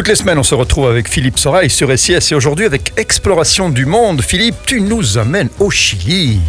Toutes 0.00 0.08
les 0.08 0.14
semaines, 0.14 0.38
on 0.38 0.42
se 0.42 0.54
retrouve 0.54 0.88
avec 0.88 1.10
Philippe 1.10 1.38
Sorail 1.38 1.68
sur 1.68 1.90
SIS 1.98 2.32
et 2.32 2.34
aujourd'hui 2.34 2.64
avec 2.64 2.94
Exploration 2.96 3.68
du 3.68 3.84
monde. 3.84 4.22
Philippe, 4.22 4.56
tu 4.64 4.80
nous 4.80 5.18
amènes 5.18 5.50
au 5.58 5.70
Chili. 5.70 6.40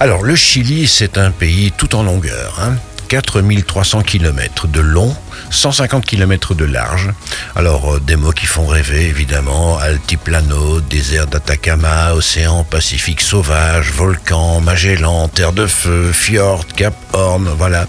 Alors, 0.00 0.24
le 0.24 0.34
Chili, 0.34 0.88
c'est 0.88 1.16
un 1.16 1.30
pays 1.30 1.70
tout 1.70 1.94
en 1.94 2.02
longueur. 2.02 2.58
Hein. 2.60 2.74
4300 3.06 4.02
km 4.02 4.66
de 4.66 4.80
long, 4.80 5.14
150 5.50 6.04
km 6.04 6.54
de 6.54 6.64
large. 6.64 7.10
Alors, 7.54 7.94
euh, 7.94 8.00
des 8.00 8.16
mots 8.16 8.32
qui 8.32 8.46
font 8.46 8.66
rêver, 8.66 9.06
évidemment. 9.06 9.78
Altiplano, 9.78 10.80
désert 10.80 11.28
d'Atacama, 11.28 12.14
océan 12.14 12.64
Pacifique 12.64 13.20
sauvage, 13.20 13.92
volcan, 13.92 14.60
Magellan, 14.60 15.28
terre 15.28 15.52
de 15.52 15.68
feu, 15.68 16.10
fjord, 16.12 16.66
Cap 16.74 16.94
Horn, 17.12 17.48
voilà. 17.56 17.86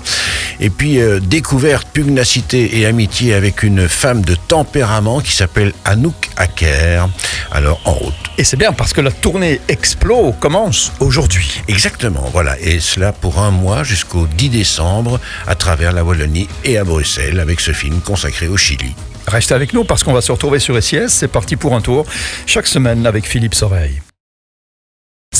Et 0.64 0.70
puis, 0.70 1.02
euh, 1.02 1.20
découverte, 1.20 1.90
pugnacité 1.92 2.80
et 2.80 2.86
amitié 2.86 3.34
avec 3.34 3.64
une 3.64 3.90
femme 3.90 4.22
de 4.22 4.34
tempérament 4.34 5.20
qui 5.20 5.34
s'appelle 5.34 5.74
Anouk 5.84 6.30
Aker. 6.38 7.10
Alors, 7.52 7.82
en 7.84 7.92
route. 7.92 8.14
Et 8.38 8.46
c'est 8.46 8.56
bien 8.56 8.72
parce 8.72 8.94
que 8.94 9.02
la 9.02 9.12
tournée 9.12 9.60
Explo 9.68 10.32
commence 10.40 10.94
aujourd'hui. 11.02 11.62
Exactement, 11.68 12.30
voilà. 12.32 12.58
Et 12.62 12.80
cela 12.80 13.12
pour 13.12 13.40
un 13.40 13.52
mois 13.52 13.84
jusqu'au 13.84 14.26
10 14.26 14.50
décembre 14.50 15.20
à 15.48 15.56
travers 15.56 15.92
la 15.92 16.06
Wallonie 16.06 16.48
et 16.64 16.78
à 16.78 16.86
Bruxelles 16.86 17.42
avec 17.42 17.60
ce 17.60 17.74
film 17.74 18.00
consacré 18.00 18.48
au 18.48 18.56
Chili. 18.56 18.96
Restez 19.28 19.54
avec 19.54 19.74
nous 19.74 19.84
parce 19.84 20.02
qu'on 20.02 20.14
va 20.14 20.22
se 20.22 20.32
retrouver 20.32 20.60
sur 20.60 20.82
SIS. 20.82 21.10
C'est 21.10 21.28
parti 21.28 21.58
pour 21.58 21.76
un 21.76 21.82
tour 21.82 22.06
chaque 22.46 22.68
semaine 22.68 23.06
avec 23.06 23.26
Philippe 23.26 23.56
Soreille. 23.56 24.02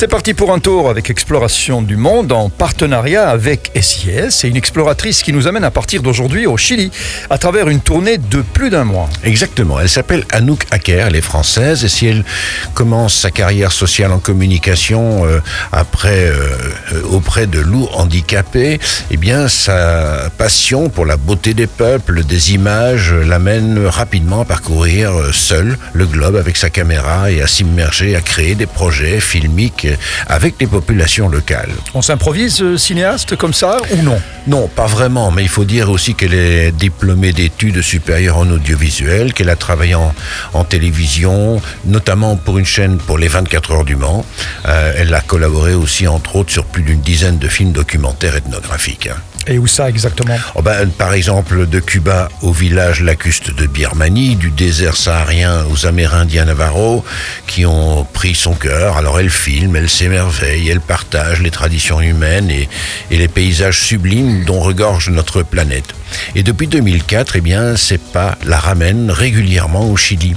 C'est 0.04 0.10
parti 0.10 0.34
pour 0.34 0.52
un 0.52 0.60
tour 0.60 0.90
avec 0.90 1.10
Exploration 1.10 1.82
du 1.82 1.96
Monde 1.96 2.34
en 2.34 2.50
partenariat 2.50 3.30
avec 3.30 3.72
SIS. 3.80 4.32
C'est 4.32 4.50
une 4.50 4.58
exploratrice 4.58 5.24
qui 5.24 5.32
nous 5.32 5.48
amène 5.48 5.64
à 5.64 5.72
partir 5.72 6.02
d'aujourd'hui 6.02 6.46
au 6.46 6.58
Chili 6.58 6.92
à 7.30 7.38
travers 7.38 7.70
une 7.70 7.80
tournée 7.80 8.18
de 8.18 8.42
plus 8.42 8.70
d'un 8.70 8.84
mois. 8.84 9.10
Exactement. 9.24 9.80
Elle 9.80 9.88
s'appelle 9.88 10.26
Anouk 10.30 10.66
Aker, 10.72 11.08
elle 11.08 11.16
est 11.16 11.22
française 11.22 11.86
et 11.86 11.88
si 11.88 12.08
elle 12.08 12.26
commence 12.74 13.16
sa 13.16 13.32
carrière 13.32 13.72
sociale 13.72 14.12
en 14.12 14.20
communication 14.20 15.26
euh, 15.26 15.40
après 15.72 16.28
euh, 16.28 16.58
auprès 17.10 17.48
de 17.48 17.62
loups 17.62 17.88
handicapés, 17.94 18.82
eh 19.10 19.16
bien 19.16 19.48
sa 19.48 20.30
passion 20.38 20.90
pour 20.90 21.06
la 21.06 21.16
beauté 21.16 21.54
des 21.54 21.68
peuples, 21.68 22.26
des 22.26 22.54
images 22.54 23.14
l'amène 23.14 23.86
rapidement 23.86 24.42
à 24.42 24.46
parcourir 24.46 25.14
euh, 25.14 25.32
seule 25.32 25.78
le 25.94 26.06
globe 26.06 26.36
avec 26.36 26.58
sa 26.58 26.70
caméra 26.70 27.32
et 27.32 27.42
à 27.42 27.48
s'immerger, 27.48 28.18
à 28.18 28.22
créer 28.22 28.56
des 28.56 28.66
projets 28.66 29.22
filmiques 29.22 29.88
avec 30.28 30.56
les 30.60 30.68
populations 30.68 31.30
locales. 31.30 31.72
On 31.94 32.02
s'improvise 32.02 32.62
euh, 32.62 32.78
cinéaste 32.78 33.36
comme 33.36 33.54
ça 33.54 33.82
ou 33.92 34.02
non? 34.02 34.20
Non, 34.48 34.68
pas 34.68 34.88
vraiment, 34.88 35.32
mais 35.32 35.44
il 35.44 35.50
faut 35.50 35.66
dire 35.66 35.90
aussi 35.90 36.16
qu'elle 36.16 36.34
est 36.34 36.72
diplômée 36.72 37.32
d'études 37.32 37.82
supérieures 37.82 38.38
en 38.38 38.50
audiovisuel, 38.50 39.34
qu'elle 39.34 39.50
a 39.50 39.56
travaillé 39.56 39.96
en, 39.96 40.64
télévision, 40.64 41.62
notamment 41.86 42.36
pour 42.36 42.58
une 42.58 42.66
chaîne 42.66 42.98
pour 42.98 43.18
les 43.18 43.28
24 43.28 43.72
heures 43.72 43.86
du 43.86 43.96
Mans. 43.96 44.26
Euh, 44.68 44.94
elle 44.98 45.14
a 45.14 45.22
collaboré 45.22 45.74
aussi, 45.74 46.08
entre 46.08 46.38
autres, 46.38 46.52
sur 46.52 46.66
plus 46.66 46.84
d'une 46.84 47.02
dizaine 47.02 47.38
de 47.38 47.48
films 47.48 47.72
documentaires 47.72 48.36
ethnographiques. 48.36 49.10
Et 49.46 49.58
où 49.58 49.68
ça 49.68 49.90
exactement? 49.90 50.38
Oh 50.56 50.62
ben, 50.62 50.90
Par 50.90 51.14
exemple, 51.14 51.68
de 51.68 51.80
Cuba 51.80 52.30
au 52.42 52.54
village 52.54 53.02
lacustre 53.02 53.54
de 53.54 53.68
Birmanie, 53.68 54.36
du 54.38 54.52
désert 54.52 54.96
saharien 54.96 55.66
aux 55.66 55.86
Amérindiens 55.86 56.46
Navarro, 56.46 57.04
qui 57.46 57.66
ont 57.66 58.06
pris 58.06 58.36
son 58.36 58.54
cœur. 58.54 58.96
Alors 58.96 59.20
elle 59.20 59.30
filme, 59.30 59.76
elle 59.76 59.83
s'émerveille, 59.88 60.70
elle 60.70 60.82
partage 60.82 61.42
les 61.42 61.52
traditions 61.52 62.02
humaines 62.02 62.50
et, 62.50 62.70
et 63.12 63.18
les 63.18 63.28
paysages 63.28 63.80
sublimes 63.80 64.44
dont 64.46 64.60
regorge 64.60 65.10
notre 65.10 65.44
planète. 65.44 65.94
Et 66.36 66.44
depuis 66.44 66.68
2004, 66.68 67.36
eh 67.36 67.42
bien, 67.42 67.76
ses 67.76 67.98
pas 67.98 68.38
la 68.46 68.60
ramènent 68.60 69.12
régulièrement 69.12 69.90
au 69.90 69.98
Chili, 69.98 70.36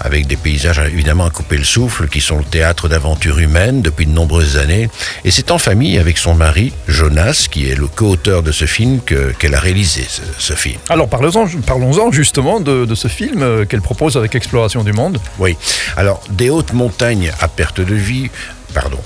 avec 0.00 0.26
des 0.26 0.36
paysages 0.36 0.78
évidemment 0.78 1.26
à 1.26 1.30
couper 1.30 1.56
le 1.56 1.64
souffle, 1.64 2.08
qui 2.08 2.20
sont 2.20 2.38
le 2.38 2.44
théâtre 2.44 2.88
d'aventures 2.88 3.38
humaines 3.38 3.82
depuis 3.82 4.06
de 4.06 4.10
nombreuses 4.10 4.56
années. 4.56 4.88
Et 5.24 5.30
c'est 5.30 5.50
en 5.50 5.58
famille 5.58 5.98
avec 5.98 6.18
son 6.18 6.34
mari, 6.34 6.72
Jonas, 6.88 7.46
qui 7.50 7.68
est 7.68 7.74
le 7.74 7.86
co-auteur 7.86 8.42
de 8.42 8.52
ce 8.52 8.66
film, 8.66 9.00
qu'elle 9.00 9.54
a 9.54 9.60
réalisé 9.60 10.04
ce, 10.38 10.52
film. 10.54 10.78
Alors 10.88 11.08
parlons-en 11.08 11.46
parlons 11.66 12.12
justement 12.12 12.60
de, 12.60 12.84
de, 12.84 12.94
ce 12.94 13.08
film 13.08 13.42
euh, 13.42 13.64
qu'elle 13.64 13.82
propose 13.82 14.16
avec 14.16 14.34
Exploration 14.34 14.84
du 14.84 14.92
Monde. 14.92 15.18
Oui, 15.38 15.56
alors 15.96 16.22
des 16.30 16.50
hautes 16.50 16.72
montagnes 16.72 17.32
à 17.40 17.48
perte 17.48 17.80
de 17.80 17.94
vie, 17.94 18.30
pardon, 18.74 18.98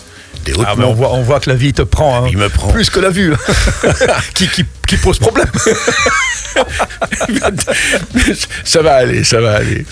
ah, 0.65 0.75
on, 0.79 0.93
voit, 0.93 1.13
on 1.13 1.23
voit 1.23 1.41
que 1.41 1.51
la 1.51 1.57
vie 1.57 1.73
te 1.73 1.83
prend, 1.83 2.25
hein. 2.25 2.31
me 2.35 2.49
prend. 2.49 2.69
plus 2.69 2.91
que 2.91 3.01
la 3.01 3.11
vue, 3.11 3.33
qui, 4.35 4.49
qui, 4.49 4.65
qui, 4.87 4.97
pose 4.97 5.19
problème. 5.19 5.49
ça 8.65 8.83
va 8.83 8.95
aller, 8.95 9.25
ça 9.25 9.41
va 9.41 9.57
aller. 9.57 9.85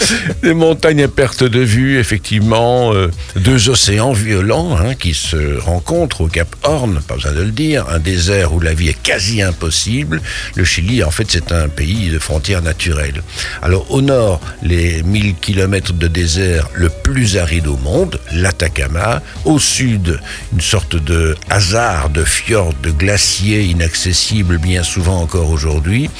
Des 0.42 0.54
montagnes 0.54 1.02
à 1.04 1.08
perte 1.08 1.44
de 1.44 1.60
vue, 1.60 1.98
effectivement, 1.98 2.92
euh, 2.94 3.10
deux 3.36 3.68
océans 3.68 4.12
violents 4.12 4.76
hein, 4.76 4.94
qui 4.94 5.14
se 5.14 5.58
rencontrent 5.58 6.22
au 6.22 6.28
Cap 6.28 6.54
Horn, 6.62 7.00
pas 7.06 7.14
besoin 7.14 7.32
de 7.32 7.42
le 7.42 7.50
dire, 7.50 7.86
un 7.90 7.98
désert 7.98 8.52
où 8.54 8.60
la 8.60 8.74
vie 8.74 8.88
est 8.88 9.02
quasi 9.02 9.42
impossible. 9.42 10.20
Le 10.54 10.64
Chili, 10.64 11.02
en 11.04 11.10
fait, 11.10 11.26
c'est 11.28 11.52
un 11.52 11.68
pays 11.68 12.10
de 12.10 12.18
frontières 12.18 12.62
naturelles. 12.62 13.22
Alors 13.62 13.90
au 13.90 14.00
nord, 14.02 14.40
les 14.62 15.02
1000 15.02 15.34
km 15.36 15.92
de 15.92 16.08
désert 16.08 16.68
le 16.74 16.88
plus 16.88 17.36
aride 17.36 17.66
au 17.66 17.76
monde, 17.76 18.18
l'Atacama. 18.32 19.22
Au 19.44 19.58
sud, 19.58 20.20
une 20.52 20.60
sorte 20.60 20.96
de 20.96 21.36
hasard 21.50 22.10
de 22.10 22.24
fjord, 22.24 22.72
de 22.82 22.90
glaciers 22.90 23.64
inaccessibles 23.64 24.58
bien 24.58 24.82
souvent 24.82 25.20
encore 25.20 25.50
aujourd'hui. 25.50 26.10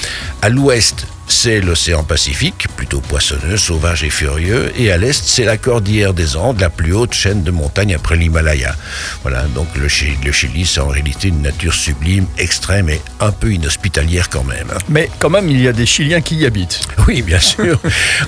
À 0.43 0.49
l'ouest, 0.49 1.07
c'est 1.27 1.61
l'océan 1.61 2.05
Pacifique, 2.05 2.67
plutôt 2.77 3.01
poissonneux, 3.01 3.57
sauvage 3.57 4.05
et 4.05 4.11
furieux, 4.11 4.73
et 4.79 4.93
à 4.93 4.97
l'est, 4.97 5.25
c'est 5.25 5.45
la 5.45 5.57
cordillère 5.57 6.15
des 6.15 6.37
Andes, 6.37 6.61
la 6.61 6.71
plus 6.71 6.93
haute 6.93 7.15
chaîne 7.15 7.43
de 7.43 7.51
montagnes 7.51 7.95
après 7.95 8.17
l'Himalaya. 8.17 8.75
Voilà, 9.23 9.43
donc 9.55 9.67
le 9.77 9.89
Chili, 9.89 10.17
le 10.25 10.33
Chili 10.33 10.67
c'est 10.67 10.81
en 10.81 10.89
réalité 10.89 11.29
une 11.29 11.43
nature 11.43 11.75
sublime, 11.75 12.27
extrême 12.39 12.89
et 12.89 13.01
un 13.21 13.33
peu 13.33 13.53
inhospitalière 13.53 14.29
quand 14.31 14.45
même. 14.45 14.69
Mais 14.89 15.11
quand 15.19 15.31
même, 15.31 15.51
il 15.51 15.61
y 15.61 15.69
a 15.69 15.73
des 15.73 15.87
Chiliens 15.87 16.21
qui 16.21 16.37
y 16.37 16.47
habitent. 16.47 16.81
Oui, 17.07 17.23
bien 17.23 17.39
sûr. 17.39 17.79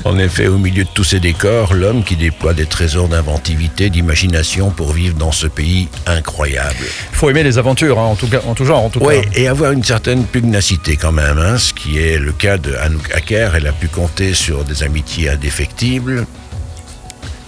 en 0.05 0.17
effet, 0.21 0.47
au 0.47 0.57
milieu 0.57 0.85
de 0.85 0.89
tous 0.95 1.03
ces 1.03 1.19
décors, 1.19 1.75
l'homme 1.75 2.05
qui 2.05 2.15
déploie 2.15 2.55
des 2.55 2.67
trésors 2.67 3.09
d'inventivité, 3.09 3.91
d'imagination 3.91 4.71
pour 4.71 4.93
vivre 4.93 5.17
dans 5.17 5.33
ce 5.33 5.49
pays 5.49 5.89
incroyable. 6.07 6.77
Il 7.13 7.17
faut 7.17 7.29
aimer 7.29 7.43
les 7.43 7.59
aventures, 7.59 7.99
hein, 7.99 8.05
en, 8.05 8.15
tout 8.15 8.29
cas, 8.29 8.41
en 8.47 8.55
tout 8.55 8.65
genre, 8.65 8.85
en 8.85 8.89
tout 8.89 9.01
oui, 9.03 9.17
et 9.35 9.49
avoir 9.49 9.73
une 9.73 9.83
certaine 9.83 10.25
pugnacité 10.25 10.97
quand 10.97 11.11
même, 11.11 11.39
hein, 11.39 11.59
ce 11.59 11.73
qui 11.73 11.99
est 11.99 12.19
le 12.19 12.31
cas 12.31 12.57
de 12.57 12.77
Anouk 12.89 13.13
elle 13.55 13.67
a 13.67 13.73
pu 13.73 13.89
compter 13.89 14.33
sur 14.33 14.65
des 14.65 14.83
amitiés 14.83 15.29
indéfectibles. 15.29 16.25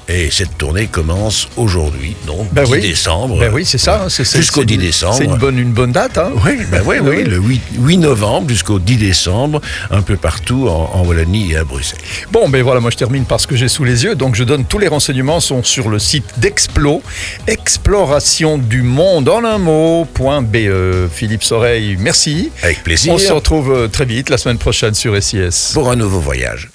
Et 0.09 0.31
cette 0.31 0.59
tournée 0.59 0.87
commence 0.87 1.49
aujourd'hui, 1.57 2.17
donc 2.27 2.53
ben 2.53 2.65
10 2.65 2.81
décembre. 2.81 3.39
Ben 3.39 3.53
oui, 3.53 3.65
c'est 3.65 3.79
ça. 3.79 4.07
Jusqu'au 4.09 4.65
10 4.65 4.79
décembre. 4.79 5.15
C'est 5.17 5.25
une 5.25 5.37
bonne, 5.37 5.59
une 5.59 5.73
bonne 5.73 5.93
date. 5.93 6.19
Hein 6.19 6.33
oui, 6.45 6.59
ben 6.71 6.83
oui, 6.85 6.97
oui, 7.03 7.25
le 7.25 7.39
8, 7.39 7.99
novembre 7.99 8.49
jusqu'au 8.49 8.79
10 8.79 8.97
décembre, 8.97 9.61
un 9.91 10.03
peu 10.03 10.17
partout 10.17 10.69
en, 10.69 11.05
Wallonie 11.05 11.53
et 11.53 11.57
à 11.59 11.65
Bruxelles. 11.65 12.01
Bon, 12.33 12.49
ben 12.49 12.63
voilà, 12.63 12.81
moi 12.81 12.91
je 12.91 12.97
termine 12.97 13.25
par 13.25 13.41
ce 13.41 13.47
que 13.47 13.57
j'ai 13.57 13.69
sous 13.69 13.85
les 13.85 14.05
yeux. 14.05 14.15
Donc 14.15 14.35
je 14.35 14.45
donne 14.45 14.65
tous 14.65 14.79
les 14.79 14.89
renseignements 14.89 15.41
sont 15.41 15.63
sur 15.63 15.89
le 15.89 15.99
site 15.99 16.39
d'Explo, 16.39 17.03
exploration 17.47 18.59
du 18.59 18.83
monde 18.83 19.29
en 19.29 19.45
un 19.45 19.59
mot.be. 19.59 20.57
Philippe 21.13 21.45
Soreille, 21.45 21.97
merci. 21.99 22.51
Avec 22.63 22.83
plaisir. 22.83 23.13
On 23.13 23.19
se 23.19 23.33
retrouve 23.33 23.73
euh, 23.73 23.89
très 23.89 24.05
vite 24.05 24.31
la 24.31 24.39
semaine 24.39 24.59
prochaine 24.59 24.95
sur 24.95 25.21
SIS. 25.23 25.73
Pour 25.75 25.91
un 25.91 25.97
nouveau 25.97 26.21
voyage. 26.21 26.71